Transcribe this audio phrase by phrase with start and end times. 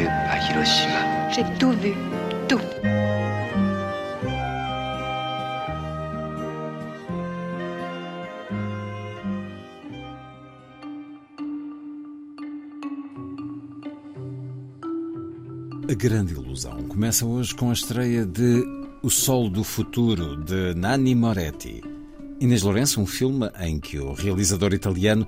[0.00, 1.30] Vu à Hiroshima.
[1.32, 1.94] J'ai tout vu.
[2.48, 2.60] Tout.
[15.88, 18.64] A Grande Ilusão começa hoje com a estreia de
[19.02, 21.82] O Sol do Futuro, de Nanni Moretti.
[22.40, 25.26] Inês Lourenço, um filme em que o realizador italiano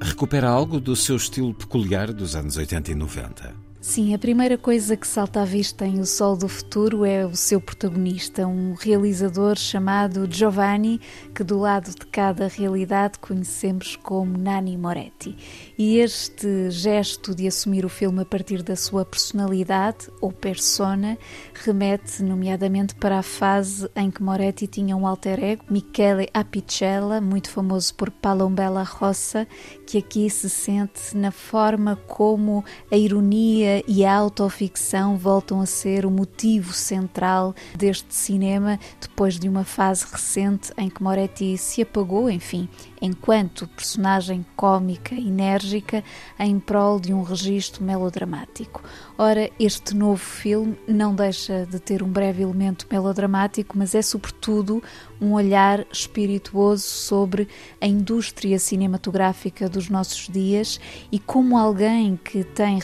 [0.00, 3.66] recupera algo do seu estilo peculiar dos anos 80 e 90.
[3.78, 7.36] Sim, a primeira coisa que salta à vista em O Sol do Futuro é o
[7.36, 11.00] seu protagonista, um realizador chamado Giovanni,
[11.34, 15.36] que do lado de cada realidade conhecemos como Nani Moretti.
[15.78, 21.16] E este gesto de assumir o filme a partir da sua personalidade, ou persona,
[21.54, 27.50] remete nomeadamente para a fase em que Moretti tinha um alter ego, Michele Apicella, muito
[27.50, 29.46] famoso por Palombella Rossa,
[29.86, 36.06] que aqui se sente na forma como a ironia e a autoficção voltam a ser
[36.06, 42.30] o motivo central deste cinema, depois de uma fase recente em que Moretti se apagou,
[42.30, 42.68] enfim,
[43.00, 46.02] enquanto personagem cômica, enérgica,
[46.38, 48.82] em prol de um registro melodramático.
[49.18, 54.82] Ora, este novo filme não deixa de ter um breve elemento melodramático, mas é sobretudo
[55.20, 57.48] um olhar espirituoso sobre
[57.80, 60.78] a indústria cinematográfica dos nossos dias
[61.10, 62.80] e como alguém que tem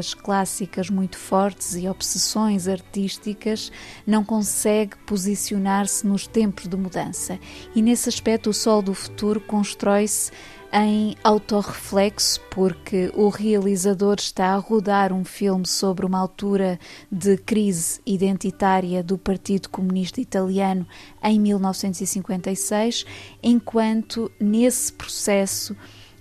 [0.00, 3.70] referências clássicas muito fortes e obsessões artísticas
[4.06, 7.38] não consegue posicionar-se nos tempos de mudança.
[7.74, 10.32] E nesse aspecto, o Sol do Futuro constrói-se
[10.72, 16.78] em autorreflexo, porque o realizador está a rodar um filme sobre uma altura
[17.10, 20.86] de crise identitária do Partido Comunista Italiano
[21.22, 23.04] em 1956,
[23.42, 25.76] enquanto nesse processo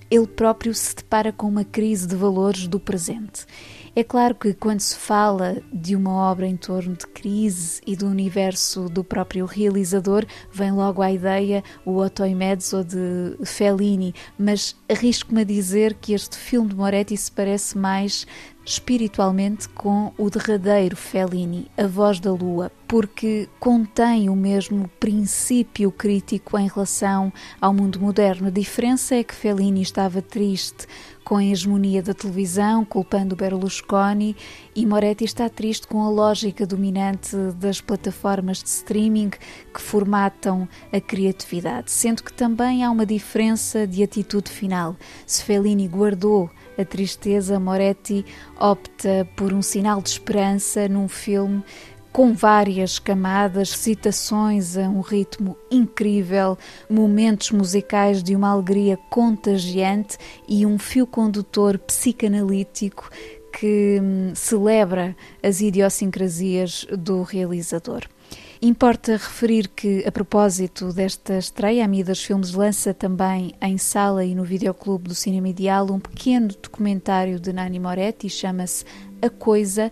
[0.09, 3.46] ele próprio se depara com uma crise de valores do presente.
[3.95, 8.07] É claro que quando se fala de uma obra em torno de crise e do
[8.07, 15.41] universo do próprio realizador, vem logo a ideia o Otto Mezzo de Fellini, mas arrisco-me
[15.41, 18.27] a dizer que este filme de Moretti se parece mais
[18.66, 26.57] espiritualmente com o derradeiro Fellini, A Voz da Lua, porque contém o mesmo princípio crítico
[26.57, 28.47] em relação ao mundo moderno.
[28.47, 30.85] A diferença é que Fellini estava triste
[31.29, 34.35] com a hegemonia da televisão, culpando Berlusconi,
[34.75, 39.29] e Moretti está triste com a lógica dominante das plataformas de streaming
[39.72, 44.95] que formatam a criatividade, sendo que também há uma diferença de atitude final.
[45.28, 48.25] Se Fellini guardou a tristeza, Moretti
[48.59, 51.63] opta por um sinal de esperança num filme
[52.12, 56.58] com várias camadas, citações a um ritmo incrível,
[56.90, 60.18] momentos musicais de uma alegria contagiante
[60.48, 63.09] e um fio condutor psicanalítico
[63.52, 68.02] que hum, celebra as idiosincrasias do realizador.
[68.62, 74.25] Importa referir que, a propósito desta estreia, a Mia dos Filmes lança também em sala
[74.25, 78.84] e no videoclube do Cinema Ideal um pequeno documentário de Nani Moretti, chama-se
[79.22, 79.90] A Coisa,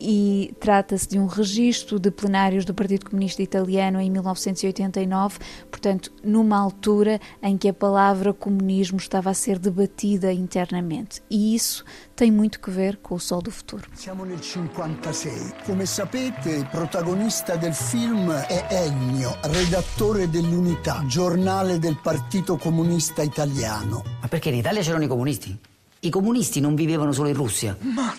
[0.00, 5.38] e trata-se de um registro de plenários do Partido Comunista Italiano em 1989,
[5.70, 11.22] portanto, numa altura em que a palavra comunismo estava a ser debatida internamente.
[11.28, 13.88] E isso tem muito que ver com o Sol do Futuro.
[13.94, 15.54] Siamo nel 56.
[15.64, 24.04] Come sapete, protagonista del film è Ennio, redattore dell'Unità, giornale del Partito Comunista Italiano.
[24.20, 25.56] Ma perché in Italia c'erano i comunisti?
[26.00, 27.76] I comunisti non vivevano solo in Russia.
[27.80, 28.14] Ma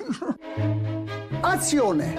[1.42, 2.16] Azione!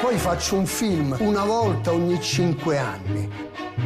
[0.00, 3.28] Poi faccio un film una volta ogni cinque anni.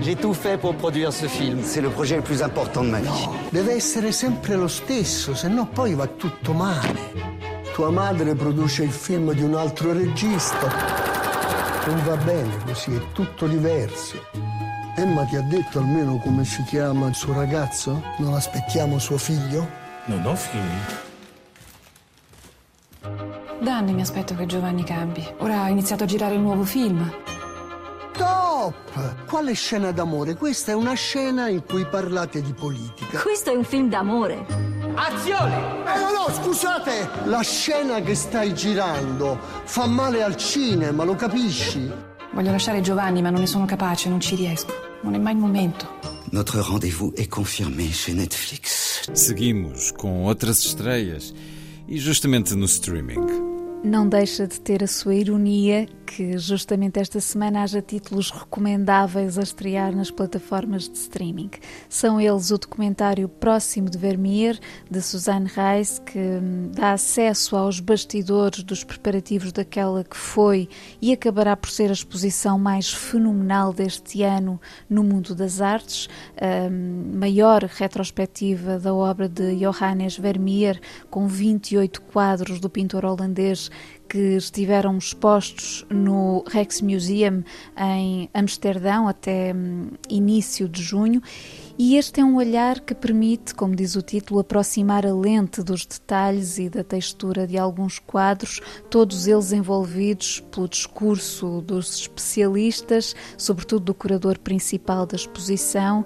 [0.01, 1.63] J'ai tout fait pour produire ce film.
[1.63, 3.09] C'est le projet le plus important de ma vie.
[3.09, 7.13] No, deve essere sempre lo stesso, se no poi va tutto male.
[7.75, 10.69] Tua madre produce il film di un altro regista.
[11.87, 14.17] Non va bene così, è tutto diverso.
[14.97, 18.03] Emma ti ha detto almeno come si chiama il suo ragazzo?
[18.19, 19.69] Non aspettiamo suo figlio?
[20.07, 21.13] Non ho figli.
[23.65, 25.27] Da anni mi aspetto che Giovanni cambi.
[25.39, 27.11] Ora ha iniziato a girare un nuovo film.
[28.19, 28.45] No!
[28.73, 29.27] stop!
[29.29, 30.35] Quale scena d'amore?
[30.37, 33.21] Questa è una scena in cui parlate di politica.
[33.21, 34.47] Questo è un film d'amore.
[34.95, 35.57] Azione!
[35.57, 37.09] Eh no, no, scusate!
[37.25, 41.91] La scena che stai girando fa male al cinema, lo capisci?
[42.33, 44.73] Voglio lasciare Giovanni, ma non ne sono capace, non ci riesco.
[45.03, 46.01] Non è mai il momento.
[46.31, 49.09] Notre rendez-vous est confirmé chez Netflix.
[49.13, 51.33] Seguimos com outras estreias
[51.87, 53.44] e justamente no streaming.
[53.85, 59.43] Não deixa de ter a sua ironia que justamente esta semana haja títulos recomendáveis a
[59.43, 61.51] estrear nas plataformas de streaming.
[61.89, 64.59] São eles o documentário Próximo de Vermeer,
[64.91, 70.69] de Suzanne Reis, que hum, dá acesso aos bastidores dos preparativos daquela que foi
[71.01, 76.09] e acabará por ser a exposição mais fenomenal deste ano no mundo das artes,
[76.41, 80.81] a hum, maior retrospectiva da obra de Johannes Vermeer,
[81.11, 83.71] com 28 quadros do pintor holandês
[84.09, 87.43] que estiveram expostos no Rijksmuseum
[87.77, 91.23] em Amsterdão até hum, início de junho.
[91.77, 95.85] E este é um olhar que permite, como diz o título, aproximar a lente dos
[95.85, 103.87] detalhes e da textura de alguns quadros, todos eles envolvidos pelo discurso dos especialistas, sobretudo
[103.87, 106.05] do curador principal da exposição,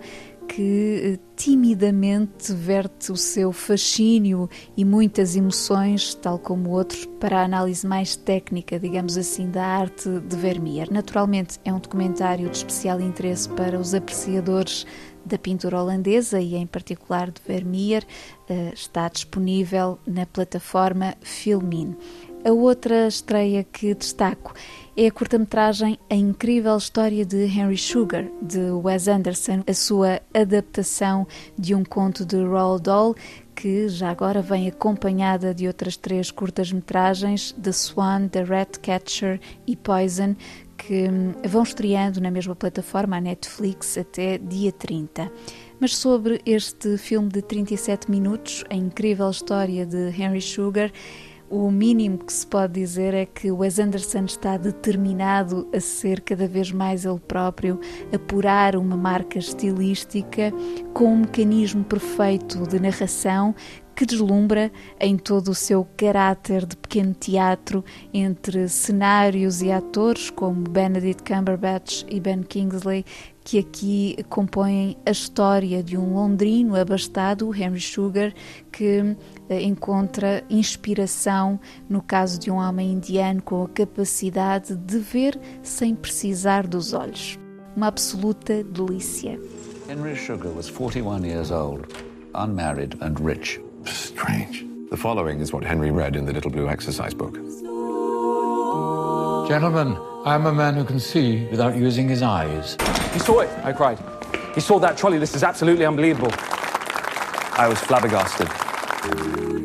[0.49, 7.45] que eh, timidamente verte o seu fascínio e muitas emoções, tal como outros, para a
[7.45, 10.91] análise mais técnica, digamos assim, da arte de Vermeer.
[10.91, 14.87] Naturalmente, é um documentário de especial interesse para os apreciadores
[15.25, 18.05] da pintura holandesa e, em particular, de Vermeer.
[18.49, 21.95] Eh, está disponível na plataforma Filmin.
[22.49, 24.55] A outra estreia que destaco
[24.97, 31.27] é a curta-metragem A Incrível História de Henry Sugar, de Wes Anderson, a sua adaptação
[31.59, 33.15] de um conto de Roald Dahl,
[33.55, 40.35] que já agora vem acompanhada de outras três curtas-metragens, The Swan, The Ratcatcher e Poison,
[40.79, 45.31] que hum, vão estreando na mesma plataforma, a Netflix, até dia 30.
[45.79, 50.91] Mas sobre este filme de 37 minutos, A Incrível História de Henry Sugar,
[51.51, 56.47] o mínimo que se pode dizer é que Wes Anderson está determinado a ser cada
[56.47, 57.81] vez mais ele próprio,
[58.13, 60.53] apurar uma marca estilística
[60.93, 63.55] com um mecanismo perfeito de narração
[63.99, 67.85] que deslumbra em todo o seu caráter de pequeno teatro
[68.15, 73.05] entre cenários e atores como Benedict Cumberbatch e Ben Kingsley,
[73.49, 78.35] que aqui compõem a história de um londrino abastado, Henry Sugar,
[78.71, 79.17] que
[79.49, 81.59] eh, encontra inspiração
[81.89, 87.39] no caso de um homem indiano com a capacidade de ver sem precisar dos olhos.
[87.75, 89.41] Uma absoluta delícia.
[89.89, 91.89] Henry Sugar was 41 years old,
[92.35, 93.59] unmarried and rich.
[93.87, 94.67] Strange.
[94.91, 97.39] The following is what Henry read in the Little Blue Exercise Book.
[99.49, 99.97] Gentlemen,
[100.27, 102.77] I am a man who can see without using his eyes.
[103.13, 103.99] He saw it, I cried.
[104.55, 105.19] He saw that trolley.
[105.19, 106.33] This is absolutely unbelievable.
[106.33, 108.49] I was flabbergasted.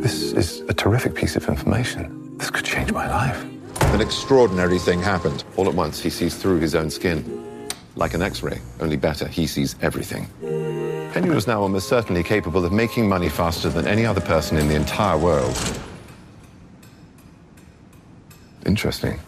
[0.02, 2.38] This is a terrific piece of information.
[2.38, 3.46] This could change my life.
[3.94, 5.44] An extraordinary thing happened.
[5.56, 7.70] All at once, he sees through his own skin.
[7.96, 10.28] Like an X-ray, only better, he sees everything.
[11.14, 14.68] Henry was now almost certainly capable of making money faster than any other person in
[14.68, 15.56] the entire world.
[18.66, 19.20] Interesting.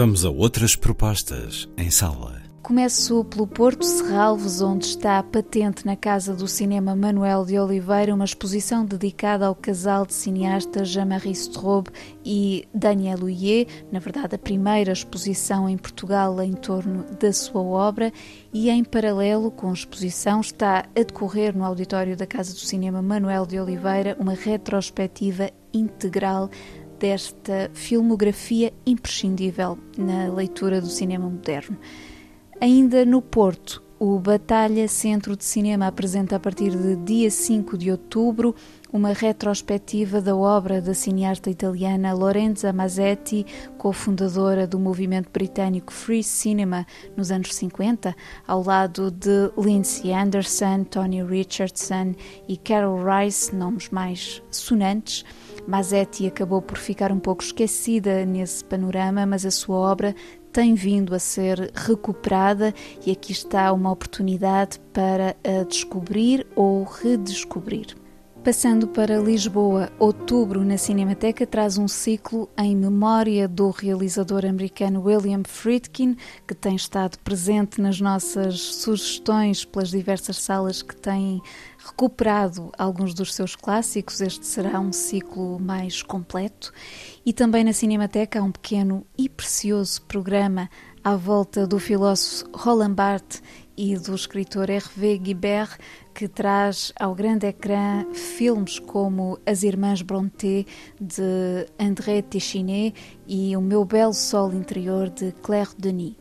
[0.00, 2.40] Vamos a outras propostas em sala.
[2.62, 8.24] Começo pelo Porto Serralves, onde está patente na Casa do Cinema Manuel de Oliveira uma
[8.24, 11.88] exposição dedicada ao casal de cineastas Jean-Marie Straub
[12.24, 18.10] e Daniel Huyer, na verdade a primeira exposição em Portugal em torno da sua obra,
[18.54, 23.02] e em paralelo com a exposição está a decorrer no auditório da Casa do Cinema
[23.02, 26.50] Manuel de Oliveira uma retrospectiva integral
[27.00, 31.78] desta filmografia imprescindível na leitura do cinema moderno.
[32.60, 37.90] Ainda no Porto, o Batalha Centro de Cinema apresenta a partir de dia 5 de
[37.90, 38.54] outubro
[38.90, 43.44] uma retrospectiva da obra da cineasta italiana Lorenza Mazzetti,
[43.76, 48.16] cofundadora do movimento britânico Free Cinema nos anos 50,
[48.48, 52.14] ao lado de Lindsay Anderson, Tony Richardson
[52.48, 55.26] e Carol Rice, nomes mais sonantes.
[55.68, 60.16] Mazzetti acabou por ficar um pouco esquecida nesse panorama, mas a sua obra
[60.52, 67.99] tem vindo a ser recuperada e aqui está uma oportunidade para a descobrir ou redescobrir.
[68.44, 75.42] Passando para Lisboa, outubro na Cinemateca traz um ciclo em memória do realizador americano William
[75.44, 76.16] Friedkin,
[76.48, 81.42] que tem estado presente nas nossas sugestões pelas diversas salas que têm
[81.78, 84.22] recuperado alguns dos seus clássicos.
[84.22, 86.72] Este será um ciclo mais completo.
[87.26, 90.70] E também na Cinemateca há um pequeno e precioso programa
[91.04, 93.42] à volta do filósofo Roland Barthes
[93.76, 95.78] e do escritor Hervé Guibert,
[96.20, 100.66] que traz ao grande ecrã filmes como As Irmãs Brontë,
[101.00, 102.92] de André Téchiné,
[103.26, 106.19] e O Meu Belo Sol Interior, de Claire Denis.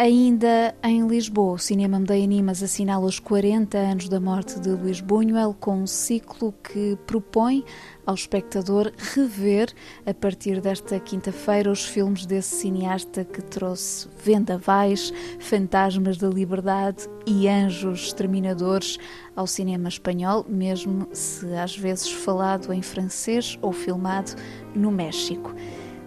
[0.00, 5.00] Ainda em Lisboa, o Cinema Medeia Animas assinala os 40 anos da morte de Luís
[5.00, 7.64] Buñuel com um ciclo que propõe
[8.06, 9.74] ao espectador rever,
[10.06, 17.48] a partir desta quinta-feira, os filmes desse cineasta que trouxe vendavais, fantasmas da liberdade e
[17.48, 18.98] anjos exterminadores
[19.34, 24.30] ao cinema espanhol, mesmo se às vezes falado em francês ou filmado
[24.76, 25.52] no México.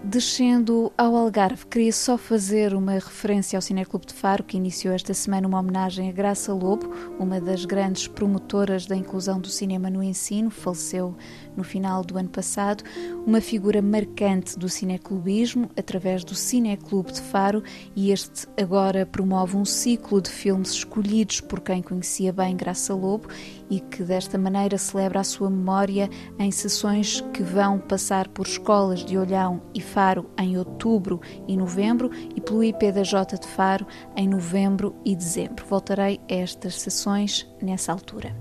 [0.03, 5.13] Descendo ao Algarve, queria só fazer uma referência ao Cineclube de Faro, que iniciou esta
[5.13, 10.01] semana uma homenagem a Graça Lobo, uma das grandes promotoras da inclusão do cinema no
[10.01, 11.15] ensino, faleceu
[11.55, 12.83] no final do ano passado,
[13.27, 17.63] uma figura marcante do cineclubismo através do Cineclube de Faro
[17.95, 23.27] e este agora promove um ciclo de filmes escolhidos por quem conhecia bem Graça Lobo
[23.69, 29.05] e que desta maneira celebra a sua memória em sessões que vão passar por escolas
[29.05, 34.95] de Olhão e Faro em outubro e novembro e pelo IPDJ de Faro em novembro
[35.03, 35.65] e dezembro.
[35.65, 38.33] Voltarei a estas sessões nessa altura.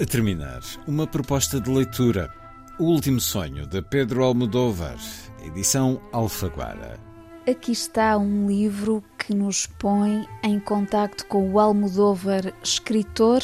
[0.00, 2.28] A terminar, uma proposta de leitura.
[2.76, 4.96] O Último Sonho, de Pedro Almodóvar,
[5.44, 7.11] edição Alfaguara.
[7.44, 13.42] Aqui está um livro que nos põe em contacto com o Almodóvar escritor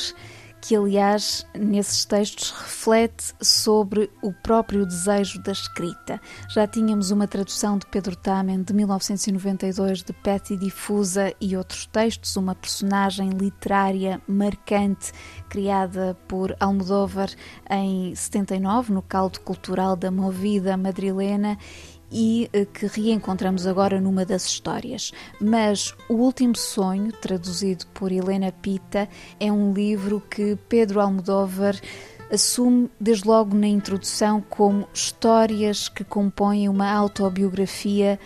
[0.61, 6.21] que, aliás, nesses textos reflete sobre o próprio desejo da escrita.
[6.49, 12.37] Já tínhamos uma tradução de Pedro Tamen de 1992 de Petty Difusa e outros textos,
[12.37, 15.13] uma personagem literária marcante
[15.49, 17.31] criada por Almodóvar
[17.69, 21.59] em 79 no caldo cultural da Movida madrilena
[22.11, 25.13] e eh, que reencontramos agora numa das histórias.
[25.41, 31.79] Mas O Último Sonho, traduzido por Helena Pita, é um livro que Pedro Almodóvar
[32.31, 38.19] assume desde logo na introdução como histórias que compõem uma autobiografia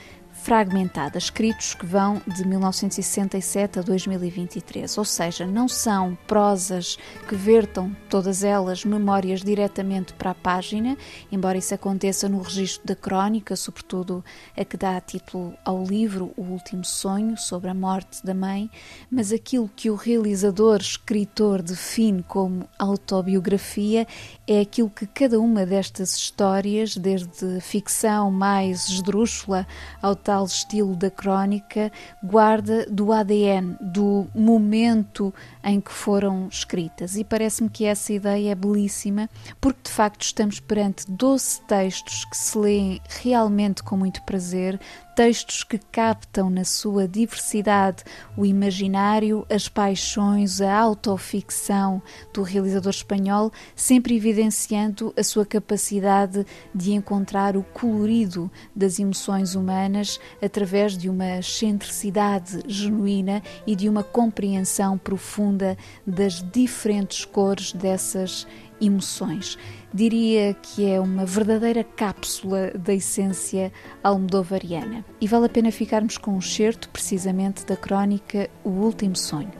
[0.43, 7.97] fragmentada, escritos que vão de 1967 a 2023, ou seja, não são prosas que vertam
[8.11, 10.99] todas elas memórias diretamente para a página,
[11.31, 14.25] embora isso aconteça no registro da crónica, sobretudo
[14.57, 18.69] a que dá título ao livro O Último Sonho, sobre a morte da mãe,
[19.09, 24.09] mas aquilo que o realizador, escritor define como autobiografia
[24.45, 29.65] é aquilo que cada uma destas histórias, desde ficção mais esdrúxula
[30.03, 31.93] ao tal estilo da crónica,
[32.25, 37.17] guarda do ADN, do momento em que foram escritas.
[37.17, 39.29] E parece-me que essa ideia é belíssima,
[39.61, 44.81] porque de facto estamos perante 12 textos que se leem realmente com muito prazer,
[45.14, 48.02] textos que captam na sua diversidade
[48.37, 52.02] o imaginário, as paixões, a autoficção
[52.33, 60.19] do realizador espanhol, sempre evidenciando a sua capacidade de encontrar o colorido das emoções humanas
[60.42, 65.76] através de uma excentricidade genuína e de uma compreensão profunda
[66.07, 68.47] das diferentes cores dessas
[68.83, 69.57] emoções.
[69.95, 73.73] Diria que é uma verdadeira cápsula da essência
[74.03, 75.05] almodovariana.
[75.21, 79.53] E vale a pena ficarmos com um certo, precisamente, da crónica O Último Sonho.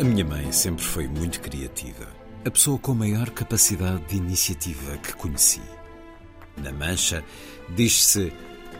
[0.00, 2.06] A minha mãe sempre foi muito criativa.
[2.44, 5.77] A pessoa com maior capacidade de iniciativa que conheci.
[6.62, 7.24] Na Mancha,
[7.68, 8.32] diz-se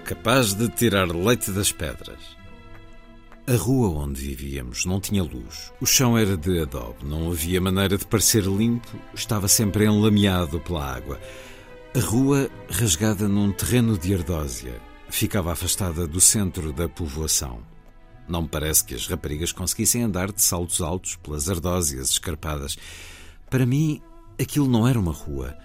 [0.05, 2.39] capaz de tirar leite das pedras.
[3.47, 5.73] A rua onde vivíamos não tinha luz.
[5.81, 10.85] O chão era de adobe, não havia maneira de parecer limpo, estava sempre enlameado pela
[10.85, 11.19] água.
[11.97, 17.61] A rua, rasgada num terreno de ardósia, ficava afastada do centro da povoação.
[18.29, 22.77] Não me parece que as raparigas conseguissem andar de saltos altos pelas ardósias escarpadas.
[23.49, 24.03] Para mim,
[24.39, 25.57] aquilo não era uma rua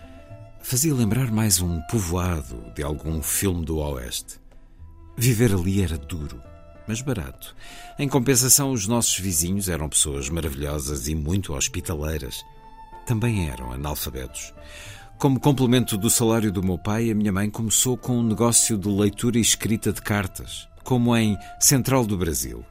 [0.63, 4.39] fazia lembrar mais um povoado de algum filme do Oeste.
[5.15, 6.41] Viver ali era duro.
[6.87, 7.53] mas barato.
[7.99, 12.43] Em compensação, os nossos vizinhos eram pessoas maravilhosas e muito hospitaleiras.
[13.05, 14.53] Também eram analfabetos.
[15.17, 18.87] Como complemento do salário do meu pai, a minha mãe começou com um negócio de
[18.87, 22.65] leitura e escrita de cartas, como em Central do Brasil.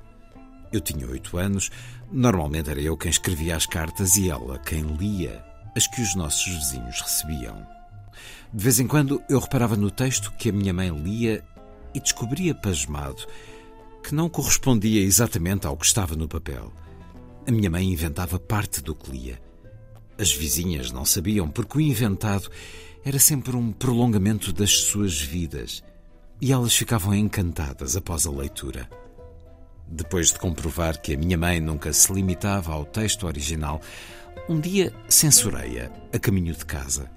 [0.73, 1.71] Eu tinha oito anos,
[2.11, 5.45] normalmente era eu quem escrevia as cartas e ela quem lia
[5.77, 7.82] as que os nossos vizinhos recebiam.
[8.53, 11.43] De vez em quando eu reparava no texto que a minha mãe lia
[11.95, 13.27] e descobria pasmado
[14.03, 16.73] que não correspondia exatamente ao que estava no papel.
[17.47, 19.41] A minha mãe inventava parte do que lia.
[20.19, 22.51] As vizinhas não sabiam, porque o inventado
[23.05, 25.83] era sempre um prolongamento das suas vidas
[26.41, 28.89] e elas ficavam encantadas após a leitura.
[29.87, 33.81] Depois de comprovar que a minha mãe nunca se limitava ao texto original,
[34.49, 37.11] um dia censurei-a a caminho de casa.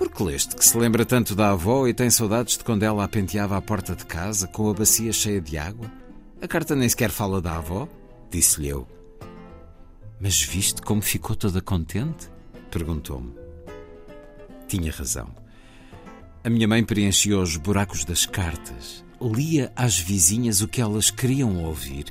[0.00, 3.08] Porque leste que se lembra tanto da avó e tem saudades de quando ela a
[3.08, 5.92] penteava à porta de casa com a bacia cheia de água?
[6.40, 7.86] A carta nem sequer fala da avó,
[8.30, 8.88] disse-lhe eu.
[10.18, 12.30] Mas viste como ficou toda contente?
[12.70, 13.34] perguntou-me.
[14.66, 15.28] Tinha razão.
[16.42, 21.62] A minha mãe preenchia os buracos das cartas, lia às vizinhas o que elas queriam
[21.62, 22.06] ouvir,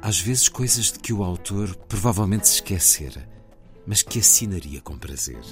[0.00, 3.28] às vezes coisas de que o autor provavelmente se esquecera,
[3.84, 5.42] mas que assinaria com prazer.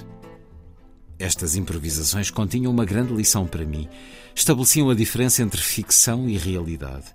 [1.19, 3.89] Estas improvisações continham uma grande lição para mim.
[4.33, 7.13] Estabeleciam a diferença entre ficção e realidade.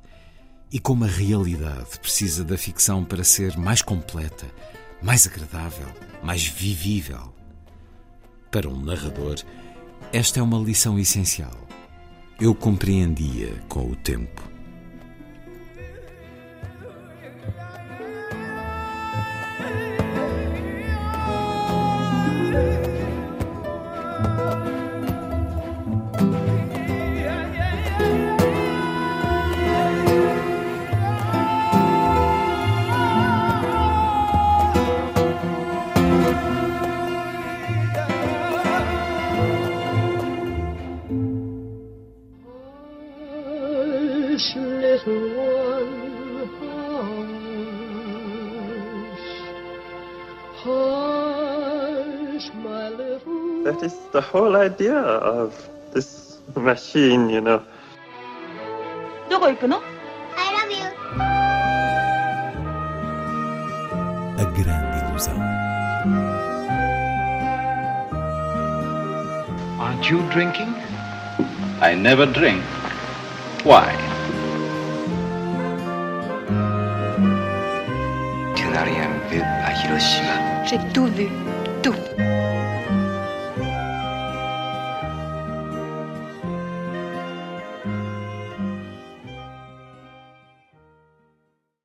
[0.70, 4.46] E como a realidade precisa da ficção para ser mais completa,
[5.00, 5.88] mais agradável,
[6.22, 7.32] mais vivível.
[8.50, 9.36] Para um narrador,
[10.12, 11.66] esta é uma lição essencial.
[12.38, 14.53] Eu compreendia com o tempo.
[54.13, 55.53] the whole idea of
[55.93, 57.61] this machine, you know.
[59.29, 60.85] どこ行くの I love you.
[64.37, 65.37] A grande ilusão.
[69.79, 70.73] Aren't you drinking?
[71.81, 72.61] I never drink.
[73.63, 73.93] Why?
[78.55, 80.65] Tu n'as rien vu à Hiroshima.
[80.65, 81.29] J'ai tout vu.